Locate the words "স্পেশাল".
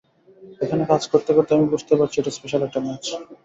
2.37-2.61